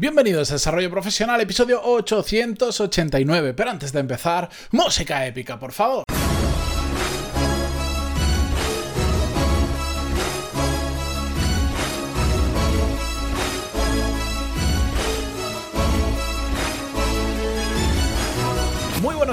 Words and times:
Bienvenidos 0.00 0.50
a 0.50 0.54
Desarrollo 0.54 0.88
Profesional, 0.88 1.42
episodio 1.42 1.78
889. 1.84 3.52
Pero 3.52 3.70
antes 3.70 3.92
de 3.92 4.00
empezar, 4.00 4.48
música 4.70 5.26
épica, 5.26 5.58
por 5.58 5.72
favor. 5.72 6.04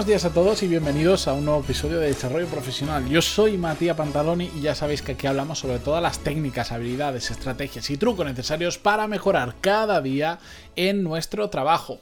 Buenos 0.08 0.24
días 0.24 0.32
a 0.32 0.34
todos 0.34 0.64
y 0.64 0.68
bienvenidos 0.70 1.28
a 1.28 1.34
un 1.34 1.44
nuevo 1.44 1.60
episodio 1.60 2.00
de 2.00 2.08
Desarrollo 2.08 2.48
Profesional. 2.48 3.10
Yo 3.10 3.22
soy 3.22 3.58
Matías 3.58 3.98
Pantaloni 3.98 4.50
y 4.56 4.62
ya 4.62 4.74
sabéis 4.74 5.02
que 5.02 5.12
aquí 5.12 5.28
hablamos 5.28 5.60
sobre 5.60 5.80
todas 5.80 6.02
las 6.02 6.20
técnicas, 6.20 6.72
habilidades, 6.72 7.30
estrategias 7.30 7.90
y 7.90 7.98
trucos 7.98 8.26
necesarios 8.26 8.78
para 8.78 9.06
mejorar 9.10 9.56
cada 9.60 10.00
día 10.00 10.40
en 10.78 11.04
nuestro 11.04 11.50
trabajo. 11.50 12.00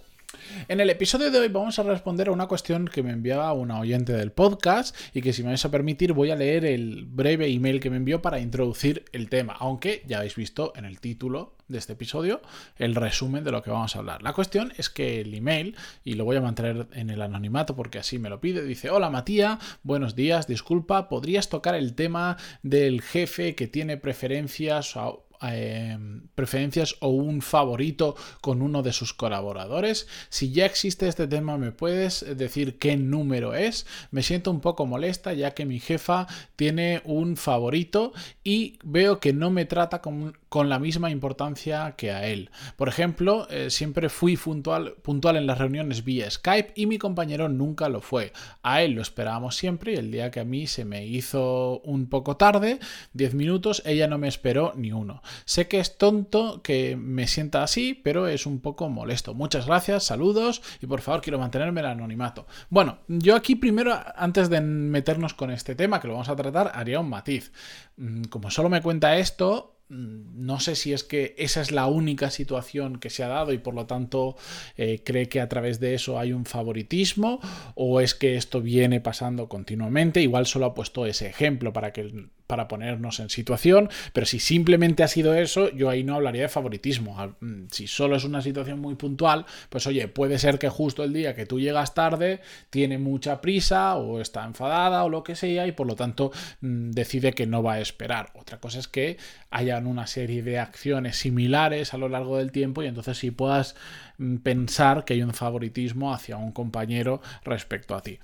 En 0.68 0.80
el 0.80 0.90
episodio 0.90 1.32
de 1.32 1.40
hoy 1.40 1.48
vamos 1.48 1.80
a 1.80 1.84
responder 1.84 2.28
a 2.28 2.32
una 2.32 2.48
cuestión 2.48 2.88
que 2.88 3.04
me 3.04 3.12
enviaba 3.12 3.54
una 3.54 3.80
oyente 3.80 4.14
del 4.14 4.32
podcast 4.32 4.96
y 5.14 5.22
que 5.22 5.34
si 5.34 5.44
me 5.44 5.50
vais 5.50 5.66
a 5.66 5.72
permitir 5.72 6.14
voy 6.14 6.32
a 6.32 6.36
leer 6.36 6.66
el 6.66 7.06
breve 7.06 7.48
email 7.48 7.80
que 7.80 7.90
me 7.90 7.98
envió 7.98 8.22
para 8.22 8.40
introducir 8.40 9.06
el 9.12 9.30
tema, 9.30 9.54
aunque 9.60 10.04
ya 10.08 10.18
habéis 10.18 10.36
visto 10.36 10.74
en 10.76 10.86
el 10.86 11.00
título 11.00 11.56
de 11.68 11.78
este 11.78 11.94
episodio 11.94 12.42
el 12.78 12.96
resumen 12.96 13.44
de 13.44 13.52
lo 13.52 13.62
que 13.64 13.72
vamos 13.72 13.96
a 13.96 14.00
hablar. 14.00 14.22
La 14.22 14.34
cuestión 14.34 14.74
es 14.78 14.90
que 14.90 15.22
el 15.22 15.34
email, 15.34 15.76
y 16.04 16.14
lo 16.14 16.26
voy 16.26 16.38
a 16.38 16.42
mantener 16.42 16.88
en 16.94 17.10
el 17.10 17.22
anonimato 17.22 17.76
porque 17.76 18.00
así 18.00 18.20
me 18.20 18.30
lo 18.30 18.40
pide, 18.40 18.64
dice, 18.64 18.90
hola 18.90 19.10
Matías, 19.10 19.60
buenos 19.84 20.16
días, 20.16 20.48
disculpa, 20.48 21.10
¿podrías 21.10 21.50
tocar 21.50 21.76
el 21.76 21.96
tema 21.96 22.38
del 22.64 23.02
jefe 23.02 23.56
que 23.56 23.68
tiene 23.68 23.98
preferencias 23.98 24.96
Em, 25.42 26.28
preferencias 26.36 26.96
o 27.00 27.10
un 27.10 27.42
favorito 27.42 28.16
con 28.42 28.62
uno 28.62 28.84
de 28.84 28.94
sus 28.94 29.14
colaboradores. 29.14 30.08
Si 30.30 30.52
ya 30.52 30.66
existe 30.66 31.08
este 31.08 31.28
tema, 31.28 31.58
¿me 31.58 31.72
puedes 31.72 32.26
decir 32.38 32.78
qué 32.78 32.98
número 32.98 33.54
es? 33.54 33.86
Me 34.12 34.24
siento 34.24 34.52
un 34.52 34.60
poco 34.60 34.86
molesta 34.86 35.34
ya 35.34 35.52
que 35.52 35.66
mi 35.66 35.80
jefa 35.80 36.28
tiene 36.56 37.02
un 37.06 37.38
favorito 37.38 38.14
y 38.44 38.80
veo 38.84 39.20
que 39.20 39.34
no 39.34 39.50
me 39.50 39.66
trata 39.66 40.02
con, 40.02 40.38
con 40.50 40.70
la 40.70 40.80
misma 40.80 41.10
importancia 41.10 41.96
que 41.98 42.12
a 42.12 42.28
él. 42.28 42.50
Por 42.76 42.88
ejemplo, 42.88 43.48
eh, 43.50 43.70
siempre 43.70 44.10
fui 44.10 44.38
puntual, 44.38 44.96
puntual 45.02 45.38
en 45.38 45.48
las 45.48 45.58
reuniones 45.58 46.04
vía 46.04 46.30
Skype 46.30 46.74
y 46.76 46.86
mi 46.86 46.98
compañero 46.98 47.50
nunca 47.50 47.90
lo 47.90 48.02
fue. 48.02 48.34
A 48.62 48.82
él 48.82 48.94
lo 48.94 49.02
esperábamos 49.02 49.56
siempre 49.56 49.94
y 49.94 49.96
el 49.98 50.12
día 50.12 50.32
que 50.32 50.40
a 50.40 50.46
mí 50.46 50.68
se 50.68 50.86
me 50.86 51.06
hizo 51.06 51.80
un 51.82 52.08
poco 52.08 52.38
tarde, 52.38 52.80
10 53.14 53.34
minutos, 53.34 53.82
ella 53.86 54.08
no 54.08 54.18
me 54.18 54.28
esperó 54.28 54.74
ni 54.76 54.92
uno. 54.92 55.22
Sé 55.46 55.68
que 55.68 55.80
es 55.80 55.98
tonto 55.98 56.62
que 56.62 56.96
me 56.96 57.28
sienta 57.28 57.64
así, 57.64 57.94
pero 57.94 58.28
es 58.28 58.46
un 58.46 58.60
poco 58.60 58.90
molesto. 58.90 59.34
Muchas 59.34 59.66
gracias, 59.66 60.04
saludos 60.04 60.62
y 60.82 60.88
por 60.88 61.02
favor 61.02 61.22
quiero 61.22 61.40
mantenerme 61.40 61.82
el 61.82 61.88
anonimato. 61.88 62.48
Bueno, 62.70 63.00
yo 63.08 63.36
aquí 63.36 63.56
primero, 63.56 63.98
antes 64.16 64.50
de 64.50 64.62
meternos 64.62 65.34
con 65.34 65.52
este 65.52 65.76
tema, 65.76 66.00
que 66.00 66.08
lo 66.08 66.14
vamos 66.14 66.30
a 66.30 66.36
tratar, 66.36 66.72
haría 66.74 67.00
un 67.00 67.10
matiz. 67.10 67.52
Mm, 67.98 68.24
como 68.26 68.52
solo 68.52 68.70
me 68.70 68.82
cuenta 68.82 69.18
esto, 69.18 69.76
Mm, 69.88 70.46
no 70.46 70.60
sé 70.60 70.76
si 70.76 70.94
es 70.94 71.04
que 71.04 71.36
esa 71.38 71.62
es 71.62 71.72
la 71.72 71.86
única 71.86 72.32
situación 72.32 72.98
que 72.98 73.12
se 73.12 73.24
ha 73.24 73.28
dado 73.28 73.54
y 73.54 73.60
por 73.60 73.76
lo 73.76 73.86
tanto 73.86 74.36
eh, 74.78 75.04
cree 75.06 75.30
que 75.30 75.42
a 75.42 75.48
través 75.48 75.80
de 75.80 75.94
eso 75.94 76.18
hay 76.20 76.34
un 76.34 76.46
favoritismo 76.46 77.40
o 77.76 78.02
es 78.02 78.16
que 78.16 78.36
esto 78.36 78.62
viene 78.62 79.00
pasando 79.00 79.48
continuamente. 79.48 80.22
Igual 80.22 80.48
solo 80.48 80.66
ha 80.66 80.74
puesto 80.74 81.06
ese 81.06 81.28
ejemplo 81.28 81.72
para 81.72 81.94
que 81.94 82.30
para 82.48 82.68
ponernos 82.68 83.20
en 83.20 83.30
situación, 83.30 83.90
pero 84.14 84.26
si 84.26 84.40
simplemente 84.40 85.04
ha 85.04 85.08
sido 85.08 85.34
eso, 85.36 85.70
yo 85.72 85.90
ahí 85.90 86.04
no 86.04 86.16
hablaría 86.16 86.44
de 86.44 86.50
favoritismo. 86.50 87.36
Mm, 87.40 87.68
si 87.72 87.88
solo 87.88 88.16
es 88.16 88.24
una 88.24 88.42
situación 88.42 88.80
muy 88.80 88.96
puntual, 88.96 89.46
pues 89.70 89.88
oye, 89.88 90.08
puede 90.08 90.40
ser 90.40 90.60
que 90.60 90.70
justo 90.70 91.04
el 91.04 91.14
día 91.14 91.36
que 91.36 91.46
tú 91.46 91.60
llegas 91.60 91.94
tarde 91.94 92.42
tiene 92.70 92.98
mucha 92.98 93.42
prisa 93.42 93.96
o 93.96 94.22
está 94.22 94.46
enfadada 94.46 95.04
o 95.04 95.10
lo 95.10 95.24
que 95.24 95.36
sea 95.36 95.68
y 95.68 95.72
por 95.72 95.88
lo 95.88 95.96
tanto 95.96 96.32
mm, 96.62 96.92
decide 96.92 97.34
que 97.34 97.48
no 97.48 97.64
va 97.64 97.74
a 97.74 97.80
esperar. 97.80 98.32
Otra 98.36 98.60
cosa 98.60 98.80
es 98.80 98.88
que 98.88 99.18
hayan 99.50 99.88
una 99.88 100.08
serie 100.08 100.44
de 100.44 100.60
acciones 100.60 101.18
similares 101.18 101.94
a 101.94 101.98
lo 101.98 102.10
largo 102.10 102.38
del 102.38 102.52
tiempo 102.52 102.84
y 102.84 102.88
entonces 102.88 103.18
sí 103.18 103.32
puedas 103.32 103.76
mm, 104.18 104.38
pensar 104.38 105.06
que 105.06 105.14
hay 105.14 105.24
un 105.24 105.34
favoritismo 105.34 106.14
hacia 106.14 106.38
un 106.38 106.52
compañero 106.52 107.22
respecto 107.44 107.96
a 107.96 108.02
ti. 108.02 108.20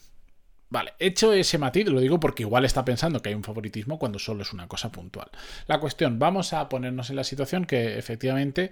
Vale, 0.71 0.93
hecho 0.99 1.33
ese 1.33 1.57
matiz, 1.57 1.85
lo 1.87 1.99
digo 1.99 2.17
porque 2.17 2.43
igual 2.43 2.63
está 2.63 2.85
pensando 2.85 3.21
que 3.21 3.27
hay 3.27 3.35
un 3.35 3.43
favoritismo 3.43 3.99
cuando 3.99 4.19
solo 4.19 4.41
es 4.43 4.53
una 4.53 4.69
cosa 4.69 4.89
puntual. 4.89 5.29
La 5.67 5.81
cuestión, 5.81 6.17
vamos 6.17 6.53
a 6.53 6.69
ponernos 6.69 7.09
en 7.09 7.17
la 7.17 7.25
situación 7.25 7.65
que 7.65 7.99
efectivamente 7.99 8.71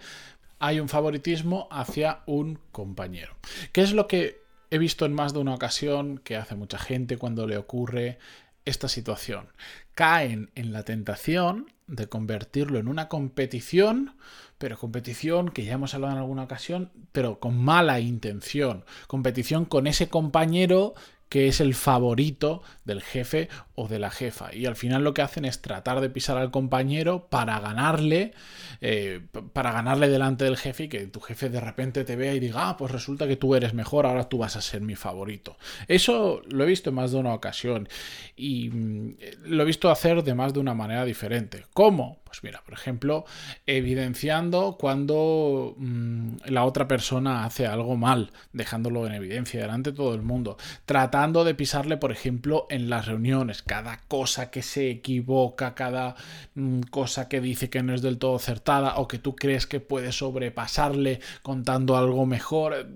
hay 0.60 0.80
un 0.80 0.88
favoritismo 0.88 1.68
hacia 1.70 2.22
un 2.26 2.58
compañero. 2.72 3.36
¿Qué 3.74 3.82
es 3.82 3.92
lo 3.92 4.08
que 4.08 4.42
he 4.72 4.78
visto 4.78 5.06
en 5.06 5.14
más 5.14 5.34
de 5.34 5.40
una 5.40 5.54
ocasión 5.54 6.20
que 6.20 6.38
hace 6.38 6.56
mucha 6.56 6.78
gente 6.78 7.18
cuando 7.18 7.46
le 7.46 7.58
ocurre 7.58 8.18
esta 8.64 8.88
situación? 8.88 9.50
Caen 9.94 10.52
en 10.56 10.72
la 10.72 10.84
tentación 10.84 11.70
de 11.88 12.08
convertirlo 12.08 12.80
en 12.80 12.88
una 12.88 13.10
competición, 13.10 14.16
pero 14.58 14.78
competición 14.78 15.50
que 15.50 15.66
ya 15.66 15.74
hemos 15.74 15.94
hablado 15.96 16.14
en 16.14 16.20
alguna 16.20 16.44
ocasión, 16.44 16.92
pero 17.12 17.42
con 17.42 17.58
mala 17.58 18.00
intención. 18.00 18.86
Competición 19.08 19.66
con 19.66 19.86
ese 19.86 20.08
compañero 20.08 20.94
que 21.29 21.47
es 21.47 21.62
el 21.62 21.75
favorito 21.75 22.63
del 22.85 23.01
jefe 23.01 23.50
o 23.75 23.88
de 23.88 24.00
la 24.00 24.09
jefa. 24.09 24.53
Y 24.53 24.66
al 24.66 24.75
final 24.75 25.03
lo 25.03 25.13
que 25.13 25.22
hacen 25.22 25.45
es 25.45 25.62
tratar 25.62 26.01
de 26.01 26.09
pisar 26.09 26.38
al 26.38 26.51
compañero 26.51 27.28
para 27.29 27.59
ganarle, 27.59 28.34
eh, 28.81 29.22
para 29.53 29.72
ganarle 29.72 30.09
delante 30.09 30.45
del 30.45 30.57
jefe 30.57 30.85
y 30.85 30.89
que 30.89 31.06
tu 31.06 31.22
jefe 31.22 31.50
de 31.50 31.59
repente 31.62 32.03
te 32.03 32.16
vea 32.16 32.34
y 32.34 32.39
diga, 32.39 32.69
ah, 32.69 32.78
pues 32.78 32.91
resulta 32.91 33.28
que 33.28 33.35
tú 33.38 33.56
eres 33.56 33.73
mejor, 33.73 34.06
ahora 34.06 34.28
tú 34.28 34.39
vas 34.39 34.56
a 34.56 34.62
ser 34.62 34.81
mi 34.81 34.95
favorito. 34.95 35.56
Eso 35.88 36.41
lo 36.50 36.63
he 36.63 36.68
visto 36.68 36.89
en 36.89 36.95
más 36.95 37.12
de 37.12 37.18
una 37.18 37.34
ocasión 37.34 37.88
y 38.35 38.69
mm, 38.69 39.18
lo 39.45 39.63
he 39.63 39.66
visto 39.66 39.91
hacer 39.91 40.23
de 40.23 40.34
más 40.34 40.53
de 40.53 40.59
una 40.59 40.73
manera 40.73 41.06
diferente. 41.06 41.66
¿Cómo? 41.73 42.19
Pues 42.29 42.44
mira, 42.44 42.62
por 42.63 42.75
ejemplo, 42.75 43.25
evidenciando 43.66 44.78
cuando 44.79 45.73
mm, 45.78 46.35
la 46.45 46.63
otra 46.63 46.88
persona 46.88 47.44
hace 47.44 47.66
algo 47.66 47.97
mal, 47.97 48.31
dejándolo 48.53 49.07
en 49.07 49.13
evidencia 49.13 49.59
delante 49.59 49.90
de 49.90 49.97
todo 49.97 50.13
el 50.13 50.22
mundo, 50.22 50.56
tratando 50.85 51.44
de 51.44 51.56
pisarle, 51.56 51.97
por 51.97 52.12
ejemplo, 52.12 52.68
en 52.69 52.88
las 52.88 53.07
reuniones, 53.07 53.63
cada 53.63 54.01
cosa 54.07 54.51
que 54.51 54.62
se 54.62 54.91
equivoca, 54.91 55.73
cada 55.73 56.16
mm, 56.53 56.81
cosa 56.91 57.28
que 57.28 57.41
dice 57.41 57.72
que 57.72 57.81
no 57.81 57.95
es 57.95 58.03
del 58.03 58.19
todo 58.19 58.35
acertada 58.35 58.97
o 58.97 59.07
que 59.07 59.18
tú 59.18 59.35
crees 59.35 59.66
que 59.66 59.79
puede 59.79 60.12
sobrepasarle 60.12 61.22
contando 61.41 61.97
algo 61.97 62.28
mejor 62.28 62.88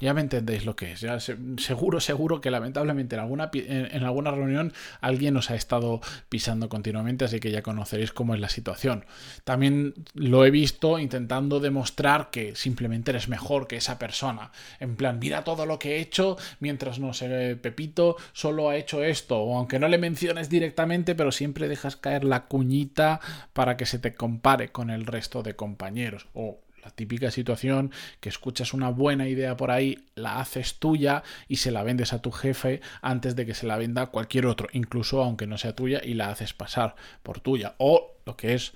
ya 0.00 0.14
me 0.14 0.22
entendéis 0.22 0.64
lo 0.64 0.76
que 0.76 0.92
es. 0.92 1.00
Ya 1.00 1.18
seguro, 1.20 2.00
seguro 2.00 2.40
que 2.40 2.50
lamentablemente 2.50 3.16
en 3.16 3.20
alguna, 3.20 3.50
en, 3.52 4.02
alguna 4.04 4.30
reunión 4.30 4.72
alguien 5.00 5.36
os 5.36 5.50
ha 5.50 5.54
estado 5.54 6.00
pisando 6.28 6.68
continuamente, 6.68 7.26
así 7.26 7.38
que 7.38 7.50
ya 7.50 7.62
conoceréis 7.62 8.12
cómo 8.12 8.34
es 8.34 8.40
la 8.40 8.48
situación. 8.48 9.04
También 9.44 9.94
lo 10.14 10.46
he 10.46 10.50
visto 10.50 10.98
intentando 10.98 11.60
demostrar 11.60 12.30
que 12.30 12.56
simplemente 12.56 13.10
eres 13.10 13.28
mejor 13.28 13.66
que 13.66 13.76
esa 13.76 13.98
persona. 13.98 14.52
En 14.80 14.96
plan, 14.96 15.18
mira 15.18 15.44
todo 15.44 15.66
lo 15.66 15.78
que 15.78 15.96
he 15.96 16.00
hecho 16.00 16.38
mientras 16.60 16.98
no 16.98 17.12
sé, 17.12 17.56
Pepito 17.56 18.16
solo 18.32 18.70
ha 18.70 18.76
hecho 18.76 19.04
esto. 19.04 19.38
O 19.40 19.58
aunque 19.58 19.78
no 19.78 19.88
le 19.88 19.98
menciones 19.98 20.48
directamente, 20.48 21.14
pero 21.14 21.30
siempre 21.30 21.68
dejas 21.68 21.96
caer 21.96 22.24
la 22.24 22.46
cuñita 22.46 23.20
para 23.52 23.76
que 23.76 23.84
se 23.84 23.98
te 23.98 24.14
compare 24.14 24.72
con 24.72 24.88
el 24.88 25.04
resto 25.04 25.42
de 25.42 25.56
compañeros. 25.56 26.26
O 26.32 26.63
la 26.84 26.90
típica 26.90 27.30
situación 27.30 27.90
que 28.20 28.28
escuchas 28.28 28.74
una 28.74 28.90
buena 28.90 29.28
idea 29.28 29.56
por 29.56 29.70
ahí, 29.70 30.06
la 30.14 30.40
haces 30.40 30.78
tuya 30.78 31.22
y 31.48 31.56
se 31.56 31.70
la 31.70 31.82
vendes 31.82 32.12
a 32.12 32.20
tu 32.20 32.30
jefe 32.30 32.80
antes 33.00 33.36
de 33.36 33.46
que 33.46 33.54
se 33.54 33.66
la 33.66 33.78
venda 33.78 34.06
cualquier 34.06 34.46
otro, 34.46 34.68
incluso 34.72 35.22
aunque 35.22 35.46
no 35.46 35.58
sea 35.58 35.74
tuya 35.74 36.00
y 36.04 36.14
la 36.14 36.30
haces 36.30 36.52
pasar 36.52 36.94
por 37.22 37.40
tuya. 37.40 37.74
O 37.78 38.16
lo 38.26 38.36
que 38.36 38.54
es 38.54 38.72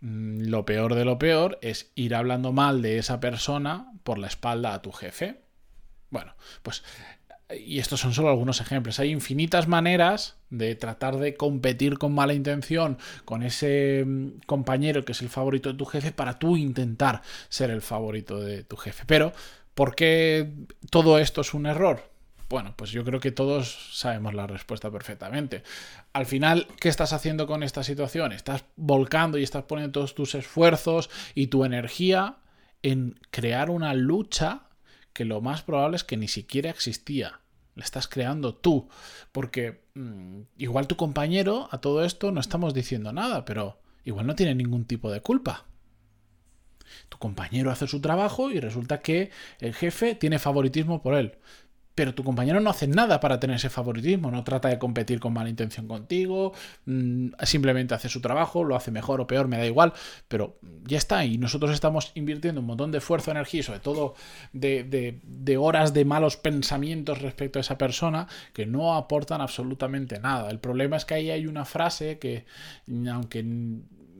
mm, 0.00 0.42
lo 0.48 0.64
peor 0.64 0.94
de 0.94 1.04
lo 1.04 1.18
peor 1.18 1.58
es 1.62 1.90
ir 1.94 2.14
hablando 2.14 2.52
mal 2.52 2.82
de 2.82 2.98
esa 2.98 3.20
persona 3.20 3.92
por 4.04 4.18
la 4.18 4.28
espalda 4.28 4.74
a 4.74 4.82
tu 4.82 4.92
jefe. 4.92 5.42
Bueno, 6.10 6.34
pues 6.62 6.84
y 7.50 7.78
estos 7.78 8.00
son 8.00 8.12
solo 8.12 8.28
algunos 8.28 8.60
ejemplos. 8.60 8.98
Hay 8.98 9.10
infinitas 9.10 9.68
maneras 9.68 10.36
de 10.50 10.74
tratar 10.74 11.16
de 11.16 11.34
competir 11.34 11.98
con 11.98 12.14
mala 12.14 12.34
intención 12.34 12.98
con 13.24 13.42
ese 13.42 14.04
mm, 14.06 14.40
compañero 14.46 15.04
que 15.04 15.12
es 15.12 15.22
el 15.22 15.30
favorito 15.30 15.70
de 15.70 15.78
tu 15.78 15.86
jefe 15.86 16.12
para 16.12 16.38
tú 16.38 16.56
intentar 16.56 17.22
ser 17.48 17.70
el 17.70 17.80
favorito 17.80 18.40
de 18.40 18.64
tu 18.64 18.76
jefe. 18.76 19.04
Pero, 19.06 19.32
¿por 19.74 19.94
qué 19.94 20.50
todo 20.90 21.18
esto 21.18 21.40
es 21.40 21.54
un 21.54 21.66
error? 21.66 22.10
Bueno, 22.50 22.74
pues 22.76 22.90
yo 22.90 23.04
creo 23.04 23.20
que 23.20 23.30
todos 23.30 23.90
sabemos 23.92 24.34
la 24.34 24.46
respuesta 24.46 24.90
perfectamente. 24.90 25.62
Al 26.14 26.24
final, 26.24 26.66
¿qué 26.80 26.88
estás 26.88 27.12
haciendo 27.12 27.46
con 27.46 27.62
esta 27.62 27.82
situación? 27.82 28.32
Estás 28.32 28.64
volcando 28.76 29.36
y 29.38 29.42
estás 29.42 29.64
poniendo 29.64 29.92
todos 29.92 30.14
tus 30.14 30.34
esfuerzos 30.34 31.10
y 31.34 31.48
tu 31.48 31.64
energía 31.64 32.36
en 32.82 33.18
crear 33.30 33.68
una 33.68 33.92
lucha 33.92 34.67
que 35.18 35.24
lo 35.24 35.40
más 35.40 35.62
probable 35.62 35.96
es 35.96 36.04
que 36.04 36.16
ni 36.16 36.28
siquiera 36.28 36.70
existía. 36.70 37.40
La 37.74 37.82
estás 37.82 38.06
creando 38.06 38.54
tú. 38.54 38.88
Porque 39.32 39.80
mm, 39.94 40.42
igual 40.58 40.86
tu 40.86 40.94
compañero 40.94 41.68
a 41.72 41.78
todo 41.78 42.04
esto 42.04 42.30
no 42.30 42.40
estamos 42.40 42.72
diciendo 42.72 43.12
nada, 43.12 43.44
pero 43.44 43.80
igual 44.04 44.28
no 44.28 44.36
tiene 44.36 44.54
ningún 44.54 44.84
tipo 44.84 45.10
de 45.10 45.20
culpa. 45.20 45.64
Tu 47.08 47.18
compañero 47.18 47.72
hace 47.72 47.88
su 47.88 48.00
trabajo 48.00 48.52
y 48.52 48.60
resulta 48.60 49.00
que 49.00 49.32
el 49.58 49.74
jefe 49.74 50.14
tiene 50.14 50.38
favoritismo 50.38 51.02
por 51.02 51.14
él 51.14 51.36
pero 51.98 52.14
tu 52.14 52.22
compañero 52.22 52.60
no 52.60 52.70
hace 52.70 52.86
nada 52.86 53.18
para 53.18 53.40
tener 53.40 53.56
ese 53.56 53.70
favoritismo, 53.70 54.30
no 54.30 54.44
trata 54.44 54.68
de 54.68 54.78
competir 54.78 55.18
con 55.18 55.32
mala 55.32 55.48
intención 55.48 55.88
contigo, 55.88 56.52
mm, 56.86 57.30
simplemente 57.42 57.92
hace 57.92 58.08
su 58.08 58.20
trabajo, 58.20 58.62
lo 58.62 58.76
hace 58.76 58.92
mejor 58.92 59.20
o 59.20 59.26
peor, 59.26 59.48
me 59.48 59.58
da 59.58 59.66
igual, 59.66 59.92
pero 60.28 60.60
ya 60.84 60.96
está, 60.96 61.24
y 61.24 61.38
nosotros 61.38 61.72
estamos 61.72 62.12
invirtiendo 62.14 62.60
un 62.60 62.68
montón 62.68 62.92
de 62.92 62.98
esfuerzo, 62.98 63.32
energía 63.32 63.58
y 63.58 63.62
sobre 63.64 63.80
todo 63.80 64.14
de, 64.52 65.18
de 65.24 65.56
horas 65.56 65.92
de 65.92 66.04
malos 66.04 66.36
pensamientos 66.36 67.20
respecto 67.20 67.58
a 67.58 67.62
esa 67.62 67.78
persona 67.78 68.28
que 68.52 68.64
no 68.64 68.94
aportan 68.94 69.40
absolutamente 69.40 70.20
nada. 70.20 70.50
El 70.50 70.60
problema 70.60 70.96
es 70.96 71.04
que 71.04 71.14
ahí 71.14 71.30
hay 71.32 71.48
una 71.48 71.64
frase 71.64 72.20
que, 72.20 72.44
aunque 73.10 73.42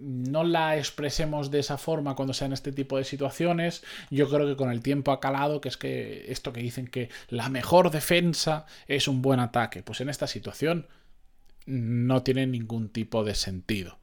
no 0.01 0.45
la 0.45 0.77
expresemos 0.77 1.51
de 1.51 1.61
esa 1.61 1.79
forma 1.79 2.15
cuando 2.15 2.35
sean 2.35 2.53
este 2.53 2.73
tipo 2.73 2.97
de 2.97 3.05
situaciones, 3.05 3.83
yo 4.11 4.29
creo 4.29 4.47
que 4.47 4.57
con 4.57 4.71
el 4.71 4.83
tiempo 4.83 5.13
ha 5.13 5.21
calado, 5.21 5.61
que 5.61 5.69
es 5.69 5.77
que 5.77 6.31
esto 6.31 6.53
que 6.53 6.61
dicen 6.61 6.87
que 6.87 7.11
la 7.29 7.49
mejor 7.49 7.91
defensa 7.91 8.67
es 8.87 9.09
un 9.09 9.23
buen 9.23 9.41
ataque, 9.41 9.83
pues 9.83 10.01
en 10.01 10.09
esta 10.09 10.27
situación 10.27 10.87
no 11.67 12.23
tiene 12.23 12.47
ningún 12.47 12.89
tipo 12.89 13.25
de 13.25 13.35
sentido. 13.35 13.99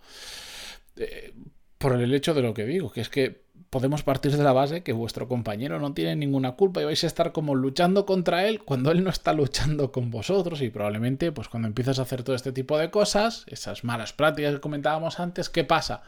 Eh, 0.98 1.34
por 1.78 2.00
el 2.00 2.14
hecho 2.14 2.34
de 2.34 2.42
lo 2.42 2.54
que 2.54 2.66
digo, 2.66 2.92
que 2.92 3.02
es 3.02 3.10
que 3.10 3.45
podemos 3.76 4.04
partir 4.04 4.32
de 4.32 4.42
la 4.42 4.54
base 4.54 4.84
que 4.84 4.94
vuestro 4.94 5.28
compañero 5.28 5.82
no 5.82 5.94
tiene 5.94 6.16
ninguna 6.16 6.54
culpa 6.54 6.80
y 6.80 6.86
vais 6.86 7.04
a 7.04 7.08
estar 7.08 7.34
como 7.34 7.56
luchando 7.56 8.06
contra 8.06 8.48
él 8.48 8.64
cuando 8.64 8.90
él 8.90 9.04
no 9.04 9.10
está 9.10 9.34
luchando 9.34 9.92
con 9.92 10.12
vosotros 10.12 10.62
y 10.62 10.70
probablemente 10.70 11.34
pues 11.34 11.50
cuando 11.50 11.68
empiezas 11.68 12.00
a 12.00 12.04
hacer 12.04 12.24
todo 12.24 12.38
este 12.38 12.54
tipo 12.54 12.78
de 12.78 12.90
cosas, 12.90 13.44
esas 13.48 13.84
malas 13.84 14.14
prácticas 14.14 14.54
que 14.54 14.62
comentábamos 14.62 15.20
antes, 15.20 15.50
¿qué 15.50 15.66
pasa? 15.66 16.04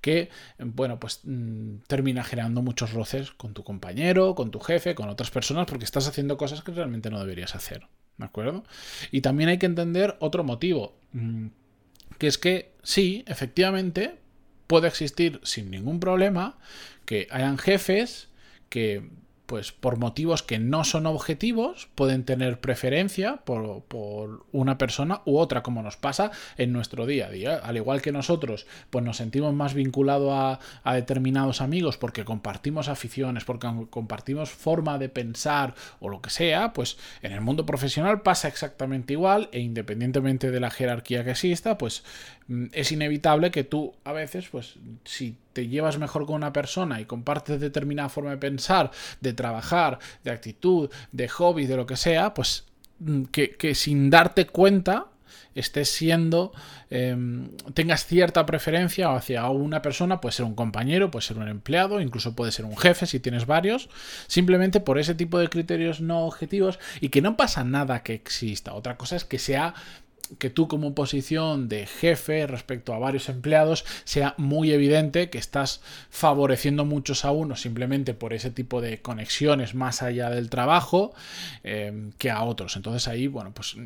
Que, 0.00 0.30
bueno, 0.58 0.98
pues 0.98 1.20
mm, 1.22 1.82
termina 1.86 2.24
generando 2.24 2.60
muchos 2.60 2.92
roces 2.92 3.30
con 3.30 3.54
tu 3.54 3.62
compañero, 3.62 4.34
con 4.34 4.50
tu 4.50 4.58
jefe, 4.58 4.96
con 4.96 5.08
otras 5.08 5.30
personas 5.30 5.66
porque 5.66 5.84
estás 5.84 6.08
haciendo 6.08 6.36
cosas 6.36 6.64
que 6.64 6.72
realmente 6.72 7.08
no 7.08 7.20
deberías 7.20 7.54
hacer, 7.54 7.86
¿de 8.16 8.24
acuerdo? 8.24 8.64
Y 9.12 9.20
también 9.20 9.48
hay 9.48 9.58
que 9.58 9.66
entender 9.66 10.16
otro 10.18 10.42
motivo, 10.42 10.96
mm, 11.12 11.46
que 12.18 12.26
es 12.26 12.36
que 12.36 12.72
sí, 12.82 13.22
efectivamente, 13.28 14.21
puede 14.72 14.88
existir 14.88 15.38
sin 15.42 15.70
ningún 15.70 16.00
problema 16.00 16.56
que 17.04 17.28
hayan 17.30 17.58
jefes 17.58 18.28
que 18.70 19.02
pues 19.52 19.70
por 19.70 19.98
motivos 19.98 20.42
que 20.42 20.58
no 20.58 20.82
son 20.82 21.04
objetivos, 21.04 21.86
pueden 21.94 22.24
tener 22.24 22.58
preferencia 22.58 23.42
por, 23.44 23.84
una 24.50 24.78
persona 24.78 25.20
u 25.26 25.36
otra, 25.36 25.62
como 25.62 25.82
nos 25.82 25.98
pasa 25.98 26.30
en 26.56 26.72
nuestro 26.72 27.04
día 27.04 27.26
a 27.26 27.30
día. 27.30 27.56
Al 27.56 27.76
igual 27.76 28.00
que 28.00 28.12
nosotros, 28.12 28.66
pues 28.88 29.04
nos 29.04 29.18
sentimos 29.18 29.52
más 29.52 29.74
vinculados 29.74 30.32
a, 30.32 30.58
a 30.84 30.94
determinados 30.94 31.60
amigos 31.60 31.98
porque 31.98 32.24
compartimos 32.24 32.88
aficiones, 32.88 33.44
porque 33.44 33.68
compartimos 33.90 34.48
forma 34.48 34.96
de 34.96 35.10
pensar 35.10 35.74
o 36.00 36.08
lo 36.08 36.22
que 36.22 36.30
sea, 36.30 36.72
pues 36.72 36.96
en 37.20 37.32
el 37.32 37.42
mundo 37.42 37.66
profesional 37.66 38.22
pasa 38.22 38.48
exactamente 38.48 39.12
igual 39.12 39.50
e 39.52 39.60
independientemente 39.60 40.50
de 40.50 40.60
la 40.60 40.70
jerarquía 40.70 41.24
que 41.24 41.32
exista, 41.32 41.76
pues 41.76 42.04
mm, 42.48 42.68
es 42.72 42.90
inevitable 42.90 43.50
que 43.50 43.64
tú 43.64 43.92
a 44.04 44.12
veces, 44.12 44.48
pues 44.48 44.76
si 45.04 45.36
te 45.52 45.68
llevas 45.68 45.98
mejor 45.98 46.26
con 46.26 46.36
una 46.36 46.52
persona 46.52 47.00
y 47.00 47.04
compartes 47.04 47.60
determinada 47.60 48.08
forma 48.08 48.30
de 48.30 48.38
pensar, 48.38 48.90
de 49.20 49.32
trabajar, 49.32 49.98
de 50.24 50.30
actitud, 50.30 50.90
de 51.12 51.28
hobby, 51.28 51.66
de 51.66 51.76
lo 51.76 51.86
que 51.86 51.96
sea, 51.96 52.34
pues 52.34 52.64
mm, 53.00 53.24
que, 53.24 53.74
sin 53.74 54.10
darte 54.10 54.46
cuenta 54.46 55.06
estés 55.54 55.90
siendo, 55.90 56.52
em, 56.88 57.50
tengas 57.74 58.06
cierta 58.06 58.46
preferencia 58.46 59.14
hacia 59.14 59.48
una 59.50 59.82
persona, 59.82 60.18
puede 60.18 60.32
ser 60.32 60.46
un 60.46 60.54
compañero, 60.54 61.10
puede 61.10 61.26
ser 61.26 61.36
un 61.36 61.48
empleado, 61.48 62.00
incluso 62.00 62.34
puede 62.34 62.52
ser 62.52 62.64
un 62.64 62.76
jefe 62.76 63.04
si 63.04 63.20
tienes 63.20 63.44
varios, 63.44 63.90
simplemente 64.28 64.80
por 64.80 64.98
ese 64.98 65.14
tipo 65.14 65.38
de 65.38 65.48
criterios 65.48 66.00
no 66.00 66.24
objetivos 66.24 66.78
y 67.00 67.10
que 67.10 67.20
no 67.20 67.36
pasa 67.36 67.64
nada 67.64 68.02
que 68.02 68.14
exista. 68.14 68.72
Otra 68.72 68.96
cosa 68.96 69.16
es 69.16 69.26
que 69.26 69.38
sea 69.38 69.74
que 70.38 70.50
tú 70.50 70.68
como 70.68 70.94
posición 70.94 71.68
de 71.68 71.86
jefe 71.86 72.46
respecto 72.46 72.94
a 72.94 72.98
varios 72.98 73.28
empleados 73.28 73.84
sea 74.04 74.34
muy 74.38 74.72
evidente 74.72 75.30
que 75.30 75.38
estás 75.38 75.82
favoreciendo 76.10 76.84
muchos 76.84 77.24
a 77.24 77.32
unos 77.32 77.60
simplemente 77.60 78.14
por 78.14 78.32
ese 78.32 78.50
tipo 78.50 78.80
de 78.80 79.00
conexiones 79.02 79.74
más 79.74 80.02
allá 80.02 80.30
del 80.30 80.48
trabajo 80.48 81.14
eh, 81.64 82.10
que 82.18 82.30
a 82.30 82.42
otros. 82.42 82.76
Entonces 82.76 83.08
ahí, 83.08 83.26
bueno, 83.26 83.52
pues 83.52 83.76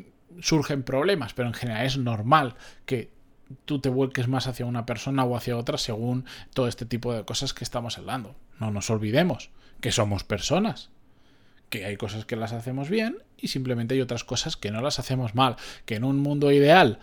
surgen 0.41 0.83
problemas, 0.83 1.35
pero 1.35 1.49
en 1.49 1.55
general 1.55 1.87
es 1.87 1.99
normal 1.99 2.55
que 2.85 3.11
tú 3.65 3.81
te 3.81 3.88
vuelques 3.88 4.29
más 4.29 4.47
hacia 4.47 4.67
una 4.67 4.87
persona 4.87 5.25
o 5.25 5.37
hacia 5.37 5.56
otra 5.56 5.79
según 5.79 6.25
todo 6.53 6.69
este 6.69 6.85
tipo 6.85 7.12
de 7.12 7.25
cosas 7.25 7.55
que 7.55 7.65
estamos 7.65 7.99
hablando. 7.99 8.35
No 8.61 8.71
nos 8.71 8.91
olvidemos 8.91 9.50
que 9.81 9.93
somos 9.93 10.25
personas 10.25 10.91
que 11.71 11.85
hay 11.85 11.97
cosas 11.97 12.25
que 12.25 12.37
las 12.37 12.53
hacemos 12.53 12.88
bien 12.88 13.19
y 13.41 13.49
simplemente 13.49 13.94
hay 13.94 14.00
otras 14.00 14.25
cosas 14.25 14.56
que 14.56 14.71
no 14.71 14.81
las 14.81 14.99
hacemos 14.99 15.35
mal, 15.35 15.56
que 15.85 15.97
en 15.97 16.05
un 16.05 16.19
mundo 16.19 16.50
ideal 16.50 16.99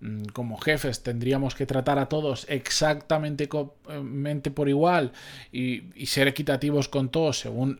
mm, 0.00 0.24
como 0.32 0.58
jefes 0.58 1.02
tendríamos 1.02 1.54
que 1.54 1.66
tratar 1.66 1.98
a 1.98 2.08
todos 2.08 2.46
exactamente 2.48 3.48
por 3.48 4.68
igual 4.68 5.12
y, 5.52 6.06
ser 6.06 6.28
equitativos 6.28 6.88
con 6.88 7.10
todos 7.10 7.38
según 7.38 7.78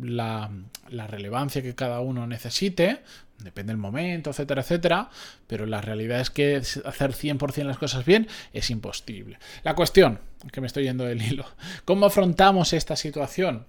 mm, 0.00 0.04
la, 0.06 0.50
la, 0.90 1.06
relevancia 1.06 1.62
que 1.62 1.74
cada 1.74 2.00
uno 2.00 2.26
necesite, 2.26 3.02
depende 3.38 3.72
del 3.72 3.78
momento, 3.78 4.30
etcétera, 4.30 4.62
etcétera, 4.62 5.10
pero 5.46 5.66
la 5.66 5.80
realidad 5.80 6.20
es 6.20 6.30
que 6.30 6.56
hacer 6.56 7.12
100% 7.12 7.64
las 7.64 7.78
cosas 7.78 8.04
bien 8.04 8.28
es 8.52 8.70
imposible. 8.70 9.38
La 9.62 9.74
cuestión, 9.74 10.20
que 10.52 10.60
me 10.60 10.66
estoy 10.66 10.84
yendo 10.84 11.04
del 11.04 11.22
hilo, 11.22 11.46
¿cómo 11.84 12.06
afrontamos 12.06 12.72
esta 12.72 12.96
situación? 12.96 13.66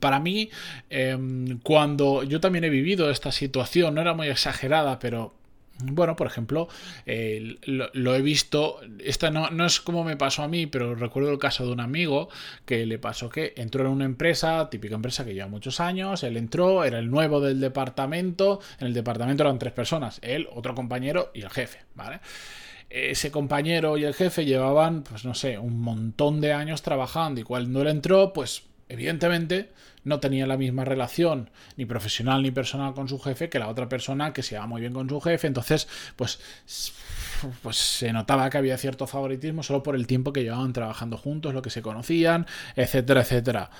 Para 0.00 0.20
mí, 0.20 0.50
em, 0.90 1.58
cuando 1.60 2.22
yo 2.22 2.40
también 2.40 2.64
he 2.64 2.70
vivido 2.70 3.10
esta 3.10 3.32
situación, 3.32 3.94
no 3.94 4.00
era 4.00 4.14
muy 4.14 4.28
exagerada, 4.28 4.98
pero 4.98 5.34
bueno, 5.84 6.16
por 6.16 6.26
ejemplo, 6.26 6.68
lo, 7.64 8.14
he 8.14 8.22
visto, 8.22 8.80
esta 8.98 9.30
no, 9.30 9.66
es 9.66 9.80
como 9.80 10.04
me 10.04 10.16
pasó 10.16 10.42
a 10.42 10.48
mí, 10.48 10.66
pero 10.66 10.94
recuerdo 10.94 11.30
el 11.30 11.38
caso 11.38 11.66
de 11.66 11.72
un 11.72 11.80
amigo 11.80 12.28
que 12.64 12.86
le 12.86 12.98
pasó 12.98 13.28
que 13.28 13.52
entró 13.56 13.84
en 13.84 13.90
una 13.90 14.04
empresa, 14.04 14.68
típica 14.70 14.94
empresa 14.94 15.24
que 15.24 15.34
lleva 15.34 15.48
muchos 15.48 15.80
años, 15.80 16.22
él 16.22 16.36
entró, 16.36 16.84
era 16.84 16.98
el 16.98 17.10
nuevo 17.10 17.40
del 17.40 17.60
departamento, 17.60 18.60
en 18.78 18.88
el 18.88 18.94
departamento 18.94 19.42
eran 19.42 19.58
tres 19.58 19.72
personas, 19.72 20.20
él, 20.22 20.48
otro 20.52 20.74
compañero 20.74 21.30
y 21.34 21.42
el 21.42 21.50
jefe. 21.50 21.80
Ese 22.88 23.30
compañero 23.30 23.96
y 23.96 24.04
el 24.04 24.14
jefe 24.14 24.44
llevaban, 24.44 25.02
pues 25.02 25.24
no 25.24 25.34
sé, 25.34 25.58
un 25.58 25.80
montón 25.80 26.40
de 26.40 26.52
años 26.52 26.82
trabajando 26.82 27.40
y 27.40 27.44
cuando 27.44 27.80
él 27.80 27.88
entró, 27.88 28.32
pues 28.32 28.64
evidentemente 28.92 29.70
no 30.04 30.20
tenía 30.20 30.46
la 30.46 30.56
misma 30.56 30.84
relación 30.84 31.50
ni 31.76 31.86
profesional 31.86 32.42
ni 32.42 32.50
personal 32.50 32.94
con 32.94 33.08
su 33.08 33.18
jefe 33.18 33.48
que 33.48 33.58
la 33.58 33.68
otra 33.68 33.88
persona 33.88 34.32
que 34.32 34.42
se 34.42 34.50
llevaba 34.50 34.68
muy 34.68 34.80
bien 34.80 34.92
con 34.92 35.08
su 35.08 35.20
jefe. 35.20 35.46
Entonces, 35.46 35.88
pues, 36.16 36.40
pues 37.62 37.76
se 37.76 38.12
notaba 38.12 38.50
que 38.50 38.58
había 38.58 38.76
cierto 38.76 39.06
favoritismo 39.06 39.62
solo 39.62 39.82
por 39.82 39.94
el 39.94 40.06
tiempo 40.06 40.32
que 40.32 40.42
llevaban 40.42 40.72
trabajando 40.72 41.16
juntos, 41.16 41.54
lo 41.54 41.62
que 41.62 41.70
se 41.70 41.82
conocían, 41.82 42.46
etcétera, 42.76 43.22
etcétera. 43.22 43.70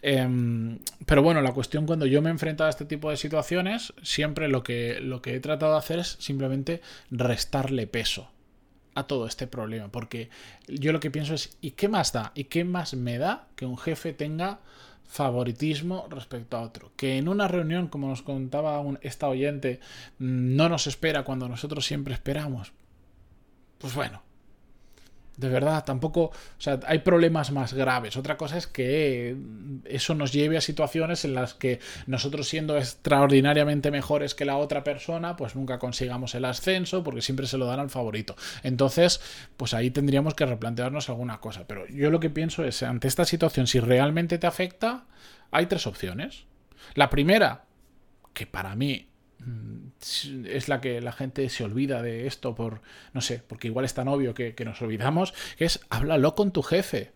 Em, 0.00 0.78
pero 1.06 1.22
bueno, 1.22 1.42
la 1.42 1.52
cuestión 1.52 1.86
cuando 1.86 2.06
yo 2.06 2.22
me 2.22 2.30
he 2.30 2.32
enfrentado 2.32 2.68
a 2.68 2.70
este 2.70 2.84
tipo 2.84 3.10
de 3.10 3.16
situaciones, 3.16 3.92
siempre 4.02 4.48
lo 4.48 4.62
que, 4.62 5.00
lo 5.00 5.20
que 5.20 5.34
he 5.34 5.40
tratado 5.40 5.72
de 5.72 5.78
hacer 5.78 5.98
es 5.98 6.16
simplemente 6.20 6.80
restarle 7.10 7.86
peso 7.86 8.31
a 8.94 9.04
todo 9.04 9.26
este 9.26 9.46
problema. 9.46 9.88
Porque 9.88 10.30
yo 10.68 10.92
lo 10.92 11.00
que 11.00 11.10
pienso 11.10 11.34
es, 11.34 11.56
¿y 11.60 11.72
qué 11.72 11.88
más 11.88 12.12
da? 12.12 12.32
¿Y 12.34 12.44
qué 12.44 12.64
más 12.64 12.94
me 12.94 13.18
da 13.18 13.48
que 13.56 13.66
un 13.66 13.78
jefe 13.78 14.12
tenga 14.12 14.60
favoritismo 15.06 16.06
respecto 16.10 16.56
a 16.56 16.62
otro? 16.62 16.92
Que 16.96 17.18
en 17.18 17.28
una 17.28 17.48
reunión, 17.48 17.88
como 17.88 18.08
nos 18.08 18.22
contaba 18.22 18.78
un, 18.80 18.98
esta 19.02 19.28
oyente, 19.28 19.80
mm, 20.18 20.56
no 20.56 20.68
nos 20.68 20.86
espera 20.86 21.24
cuando 21.24 21.48
nosotros 21.48 21.86
siempre 21.86 22.14
esperamos. 22.14 22.72
Pues 23.78 23.94
bueno, 23.94 24.22
de 25.36 25.48
verdad, 25.48 25.84
tampoco, 25.84 26.24
o 26.24 26.32
sea, 26.58 26.78
hay 26.86 26.98
problemas 26.98 27.52
más 27.52 27.72
graves. 27.72 28.16
Otra 28.16 28.36
cosa 28.36 28.58
es 28.58 28.66
que 28.66 29.36
eso 29.84 30.14
nos 30.14 30.32
lleve 30.32 30.56
a 30.56 30.60
situaciones 30.60 31.24
en 31.24 31.34
las 31.34 31.54
que 31.54 31.80
nosotros 32.06 32.48
siendo 32.48 32.76
extraordinariamente 32.76 33.90
mejores 33.90 34.34
que 34.34 34.44
la 34.44 34.56
otra 34.56 34.84
persona, 34.84 35.36
pues 35.36 35.56
nunca 35.56 35.78
consigamos 35.78 36.34
el 36.34 36.44
ascenso 36.44 37.02
porque 37.02 37.22
siempre 37.22 37.46
se 37.46 37.58
lo 37.58 37.66
dan 37.66 37.80
al 37.80 37.90
favorito. 37.90 38.36
Entonces, 38.62 39.20
pues 39.56 39.74
ahí 39.74 39.90
tendríamos 39.90 40.34
que 40.34 40.44
replantearnos 40.44 41.08
alguna 41.08 41.40
cosa. 41.40 41.66
Pero 41.66 41.86
yo 41.88 42.10
lo 42.10 42.20
que 42.20 42.30
pienso 42.30 42.64
es, 42.64 42.82
ante 42.82 43.08
esta 43.08 43.24
situación, 43.24 43.66
si 43.66 43.80
realmente 43.80 44.38
te 44.38 44.46
afecta, 44.46 45.06
hay 45.50 45.66
tres 45.66 45.86
opciones. 45.86 46.44
La 46.94 47.08
primera, 47.08 47.64
que 48.34 48.46
para 48.46 48.76
mí 48.76 49.11
es 50.46 50.68
la 50.68 50.80
que 50.80 51.00
la 51.00 51.12
gente 51.12 51.48
se 51.48 51.64
olvida 51.64 52.02
de 52.02 52.26
esto 52.26 52.54
por, 52.54 52.80
no 53.12 53.20
sé, 53.20 53.42
porque 53.46 53.68
igual 53.68 53.84
es 53.84 53.94
tan 53.94 54.08
obvio 54.08 54.34
que, 54.34 54.54
nos 54.64 54.80
olvidamos, 54.82 55.32
que 55.56 55.64
es 55.64 55.80
háblalo 55.90 56.34
con 56.34 56.52
tu 56.52 56.62
jefe. 56.62 57.12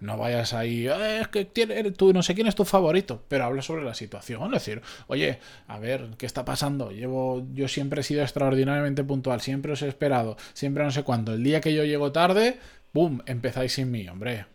No 0.00 0.16
vayas 0.16 0.54
ahí, 0.54 0.86
eh, 0.88 1.20
es 1.20 1.28
que 1.28 1.44
tú 1.44 2.14
no 2.14 2.22
sé 2.22 2.34
quién 2.34 2.46
es 2.46 2.54
tu 2.54 2.64
favorito, 2.64 3.22
pero 3.28 3.44
habla 3.44 3.60
sobre 3.60 3.84
la 3.84 3.92
situación. 3.92 4.54
Es 4.54 4.64
decir, 4.64 4.80
oye, 5.08 5.40
a 5.66 5.78
ver, 5.78 6.08
¿qué 6.16 6.24
está 6.24 6.42
pasando? 6.46 6.90
Llevo, 6.90 7.46
yo 7.52 7.68
siempre 7.68 8.00
he 8.00 8.04
sido 8.04 8.22
extraordinariamente 8.22 9.04
puntual, 9.04 9.42
siempre 9.42 9.72
os 9.72 9.82
he 9.82 9.88
esperado, 9.88 10.38
siempre 10.54 10.84
no 10.84 10.90
sé 10.90 11.02
cuándo. 11.02 11.34
El 11.34 11.44
día 11.44 11.60
que 11.60 11.74
yo 11.74 11.84
llego 11.84 12.12
tarde, 12.12 12.58
¡pum! 12.92 13.20
empezáis 13.26 13.74
sin 13.74 13.90
mí, 13.90 14.08
hombre. 14.08 14.46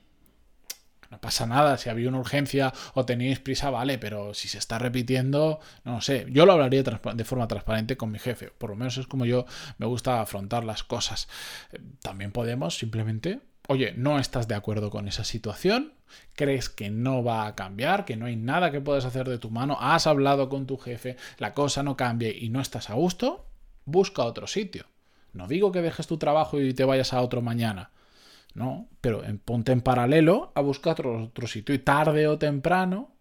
Pasa 1.25 1.47
nada, 1.47 1.79
si 1.79 1.89
había 1.89 2.07
una 2.07 2.19
urgencia 2.19 2.71
o 2.93 3.03
teníais 3.03 3.39
prisa, 3.39 3.71
vale, 3.71 3.97
pero 3.97 4.35
si 4.35 4.47
se 4.47 4.59
está 4.59 4.77
repitiendo, 4.77 5.59
no 5.83 5.99
sé. 5.99 6.27
Yo 6.29 6.45
lo 6.45 6.53
hablaría 6.53 6.83
de 6.83 7.23
forma 7.23 7.47
transparente 7.47 7.97
con 7.97 8.11
mi 8.11 8.19
jefe, 8.19 8.51
por 8.55 8.69
lo 8.69 8.75
menos 8.75 8.95
es 8.99 9.07
como 9.07 9.25
yo 9.25 9.47
me 9.79 9.87
gusta 9.87 10.21
afrontar 10.21 10.63
las 10.63 10.83
cosas. 10.83 11.27
Eh, 11.71 11.79
también 12.03 12.31
podemos 12.31 12.77
simplemente, 12.77 13.39
oye, 13.67 13.95
no 13.97 14.19
estás 14.19 14.47
de 14.47 14.53
acuerdo 14.53 14.91
con 14.91 15.07
esa 15.07 15.23
situación, 15.23 15.93
crees 16.35 16.69
que 16.69 16.91
no 16.91 17.23
va 17.23 17.47
a 17.47 17.55
cambiar, 17.55 18.05
que 18.05 18.17
no 18.17 18.27
hay 18.27 18.35
nada 18.35 18.69
que 18.69 18.79
puedas 18.79 19.05
hacer 19.05 19.27
de 19.27 19.39
tu 19.39 19.49
mano, 19.49 19.79
has 19.81 20.05
hablado 20.05 20.47
con 20.47 20.67
tu 20.67 20.77
jefe, 20.77 21.17
la 21.39 21.55
cosa 21.55 21.81
no 21.81 21.97
cambia 21.97 22.29
y 22.29 22.49
no 22.49 22.61
estás 22.61 22.91
a 22.91 22.93
gusto, 22.93 23.47
busca 23.85 24.21
otro 24.25 24.45
sitio. 24.45 24.85
No 25.33 25.47
digo 25.47 25.71
que 25.71 25.81
dejes 25.81 26.05
tu 26.05 26.19
trabajo 26.19 26.61
y 26.61 26.75
te 26.75 26.85
vayas 26.85 27.13
a 27.13 27.21
otro 27.21 27.41
mañana 27.41 27.89
¿no? 28.55 28.89
Pero 29.01 29.21
ponte 29.45 29.71
en 29.71 29.81
paralelo 29.81 30.51
a 30.55 30.61
buscar 30.61 30.93
otro, 30.93 31.25
otro 31.25 31.47
sitio 31.47 31.75
y 31.75 31.79
tarde 31.79 32.27
o 32.27 32.39
temprano 32.39 33.15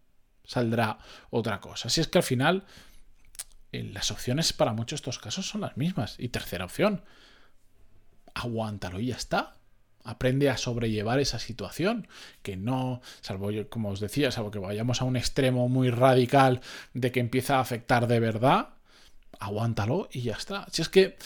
saldrá 0.44 0.98
otra 1.30 1.60
cosa. 1.60 1.88
Si 1.88 2.00
es 2.00 2.08
que 2.08 2.18
al 2.18 2.24
final 2.24 2.64
eh, 3.74 3.90
las 3.92 4.12
opciones 4.12 4.52
para 4.52 4.72
muchos 4.72 5.00
de 5.00 5.02
estos 5.02 5.18
casos 5.18 5.48
son 5.48 5.62
las 5.62 5.76
mismas. 5.76 6.14
Y 6.18 6.28
tercera 6.28 6.64
opción, 6.64 7.02
aguántalo 8.32 9.00
y 9.00 9.06
ya 9.06 9.16
está. 9.16 9.54
Aprende 10.04 10.48
a 10.50 10.56
sobrellevar 10.56 11.18
esa 11.18 11.38
situación, 11.38 12.06
que 12.42 12.56
no, 12.56 13.00
salvo 13.20 13.48
como 13.70 13.88
os 13.88 14.00
decía, 14.00 14.30
salvo 14.30 14.50
que 14.50 14.58
vayamos 14.58 15.00
a 15.00 15.06
un 15.06 15.16
extremo 15.16 15.68
muy 15.68 15.90
radical 15.90 16.60
de 16.92 17.10
que 17.10 17.20
empieza 17.20 17.56
a 17.56 17.60
afectar 17.60 18.06
de 18.06 18.20
verdad, 18.20 18.73
aguántalo 19.40 20.08
y 20.12 20.22
ya 20.22 20.34
está. 20.34 20.66
Si 20.70 20.82
es 20.82 20.88
que 20.88 21.16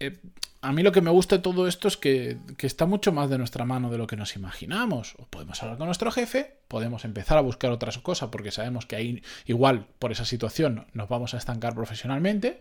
eh, 0.00 0.18
a 0.60 0.72
mí 0.72 0.82
lo 0.82 0.92
que 0.92 1.00
me 1.00 1.10
gusta 1.10 1.36
de 1.36 1.42
todo 1.42 1.68
esto 1.68 1.86
es 1.86 1.96
que, 1.96 2.38
está 2.58 2.86
mucho 2.86 3.12
más 3.12 3.30
de 3.30 3.38
nuestra 3.38 3.64
mano 3.64 3.90
de 3.90 3.98
lo 3.98 4.06
que 4.06 4.16
nos 4.16 4.34
imaginamos. 4.34 5.14
O 5.18 5.26
podemos 5.26 5.62
hablar 5.62 5.78
con 5.78 5.86
nuestro 5.86 6.10
jefe, 6.10 6.58
podemos 6.66 7.04
empezar 7.04 7.38
a 7.38 7.42
buscar 7.42 7.70
otras 7.70 7.98
cosas 7.98 8.30
porque 8.30 8.50
sabemos 8.50 8.84
que 8.86 8.96
ahí 8.96 9.22
igual 9.46 9.86
por 9.98 10.10
esa 10.10 10.24
situación 10.24 10.86
nos 10.94 11.08
vamos 11.08 11.34
a 11.34 11.38
estancar 11.38 11.74
profesionalmente, 11.74 12.60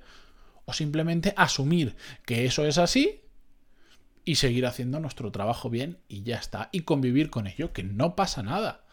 o 0.66 0.74
simplemente 0.74 1.34
asumir 1.38 1.96
que 2.25 2.46
eso 2.46 2.66
es 2.66 2.77
así 2.77 3.22
y 4.25 4.36
seguir 4.36 4.66
haciendo 4.66 5.00
nuestro 5.00 5.32
trabajo 5.32 5.70
bien 5.70 5.98
y 6.10 6.24
ya 6.24 6.36
está, 6.36 6.70
y 6.74 6.82
convivir 6.82 7.30
con 7.30 7.48
ello, 7.48 7.72
que 7.72 7.84
no 7.84 8.16
pasa 8.16 8.44
nada. 8.44 8.84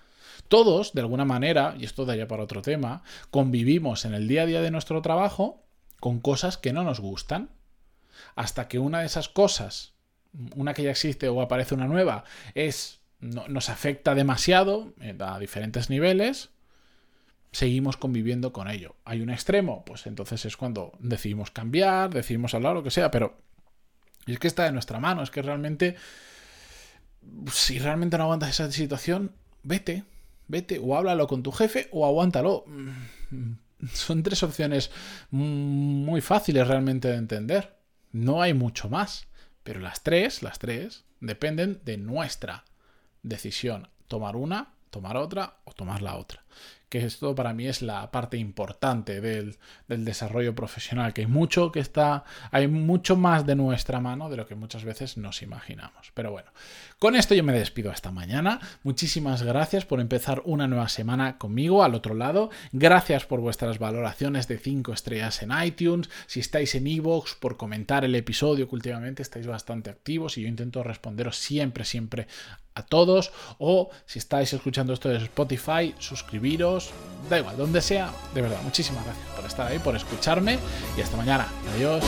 Todos, 0.48 0.92
de 0.92 1.00
alguna 1.00 1.24
manera, 1.24 1.74
y 1.78 1.84
esto 1.84 2.04
daría 2.04 2.28
para 2.28 2.44
otro 2.44 2.62
tema, 2.62 3.02
convivimos 3.30 4.04
en 4.04 4.14
el 4.14 4.28
día 4.28 4.42
a 4.42 4.46
día 4.46 4.62
de 4.62 4.70
nuestro 4.70 5.02
trabajo 5.02 5.63
con 6.04 6.20
cosas 6.20 6.58
que 6.58 6.74
no 6.74 6.84
nos 6.84 7.00
gustan 7.00 7.48
hasta 8.36 8.68
que 8.68 8.78
una 8.78 9.00
de 9.00 9.06
esas 9.06 9.30
cosas, 9.30 9.94
una 10.54 10.74
que 10.74 10.82
ya 10.82 10.90
existe 10.90 11.30
o 11.30 11.40
aparece 11.40 11.74
una 11.74 11.86
nueva, 11.86 12.24
es 12.54 13.00
nos 13.20 13.70
afecta 13.70 14.14
demasiado 14.14 14.92
eh, 15.00 15.16
a 15.18 15.38
diferentes 15.38 15.88
niveles, 15.88 16.50
seguimos 17.52 17.96
conviviendo 17.96 18.52
con 18.52 18.68
ello. 18.68 18.96
Hay 19.06 19.22
un 19.22 19.30
extremo, 19.30 19.82
pues 19.86 20.06
entonces 20.06 20.44
es 20.44 20.58
cuando 20.58 20.92
decidimos 20.98 21.50
cambiar, 21.50 22.12
decidimos 22.12 22.52
hablar, 22.52 22.74
lo 22.74 22.82
que 22.82 22.90
sea, 22.90 23.10
pero 23.10 23.38
es 24.26 24.38
que 24.38 24.46
está 24.46 24.64
de 24.64 24.72
nuestra 24.72 25.00
mano, 25.00 25.22
es 25.22 25.30
que 25.30 25.40
realmente, 25.40 25.96
si 27.50 27.78
realmente 27.78 28.18
no 28.18 28.24
aguantas 28.24 28.50
esa 28.50 28.70
situación, 28.70 29.32
vete, 29.62 30.04
vete, 30.48 30.78
o 30.82 30.98
háblalo 30.98 31.26
con 31.28 31.42
tu 31.42 31.50
jefe 31.50 31.88
o 31.92 32.04
aguántalo. 32.04 32.66
Son 33.92 34.22
tres 34.22 34.42
opciones 34.42 34.90
muy 35.30 36.20
fáciles 36.20 36.66
realmente 36.66 37.08
de 37.08 37.16
entender. 37.16 37.76
No 38.12 38.42
hay 38.42 38.54
mucho 38.54 38.88
más. 38.88 39.26
Pero 39.64 39.80
las 39.80 40.02
tres, 40.02 40.42
las 40.42 40.58
tres, 40.58 41.04
dependen 41.20 41.80
de 41.84 41.96
nuestra 41.96 42.64
decisión. 43.22 43.88
Tomar 44.08 44.36
una, 44.36 44.74
tomar 44.90 45.16
otra 45.16 45.56
tomar 45.74 46.02
la 46.02 46.16
otra 46.16 46.44
que 46.94 47.04
esto 47.04 47.34
para 47.34 47.52
mí 47.52 47.66
es 47.66 47.82
la 47.82 48.08
parte 48.12 48.36
importante 48.36 49.20
del, 49.20 49.56
desarrollo 49.88 50.54
profesional, 50.54 51.12
que 51.12 51.22
hay 51.22 51.26
mucho 51.26 51.72
que 51.72 51.80
está, 51.80 52.22
hay 52.52 52.68
mucho 52.68 53.16
más 53.16 53.44
de 53.44 53.56
nuestra 53.56 53.98
mano 53.98 54.30
de 54.30 54.36
lo 54.36 54.46
que 54.46 54.54
muchas 54.54 54.84
veces 54.84 55.16
nos 55.16 55.42
imaginamos. 55.42 56.12
Pero 56.14 56.30
bueno, 56.30 56.52
con 57.00 57.16
esto 57.16 57.34
yo 57.34 57.42
me 57.42 57.52
despido 57.52 57.90
hasta 57.90 58.12
mañana. 58.12 58.60
Muchísimas 58.84 59.42
gracias 59.42 59.84
por 59.84 59.98
empezar 59.98 60.42
una 60.44 60.68
nueva 60.68 60.88
semana 60.88 61.36
conmigo 61.36 61.82
al 61.82 61.96
otro 61.96 62.14
lado. 62.14 62.50
Gracias 62.70 63.26
por 63.26 63.40
vuestras 63.40 63.80
valoraciones 63.80 64.46
de 64.46 64.58
5 64.58 64.92
estrellas 64.92 65.42
en 65.42 65.50
iTunes. 65.64 66.08
Si 66.28 66.38
estáis 66.38 66.76
en 66.76 66.86
iVoox, 66.86 67.34
por 67.40 67.56
comentar 67.56 68.04
el 68.04 68.14
episodio, 68.14 68.68
que 68.68 68.74
últimamente 68.76 69.22
estáis 69.22 69.48
bastante 69.48 69.90
activos 69.90 70.38
y 70.38 70.42
yo 70.42 70.48
intento 70.48 70.84
responderos 70.84 71.38
siempre, 71.38 71.84
siempre 71.84 72.28
a 72.74 72.82
todos. 72.82 73.32
O 73.58 73.90
si 74.06 74.18
estáis 74.18 74.52
escuchando 74.52 74.92
esto 74.92 75.08
desde 75.08 75.24
Spotify, 75.24 75.94
suscribiros, 75.98 76.90
da 77.28 77.38
igual, 77.38 77.56
donde 77.56 77.80
sea. 77.80 78.10
De 78.34 78.42
verdad, 78.42 78.60
muchísimas 78.62 79.04
gracias 79.04 79.28
por 79.28 79.44
estar 79.44 79.66
ahí, 79.70 79.78
por 79.78 79.96
escucharme 79.96 80.58
y 80.96 81.00
hasta 81.00 81.16
mañana. 81.16 81.48
Adiós. 81.74 82.02